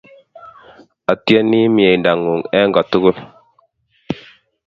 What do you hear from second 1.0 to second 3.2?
Atieni mie-mdang'ung'. En ko tugul